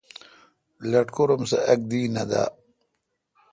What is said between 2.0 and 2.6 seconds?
نہ دا۔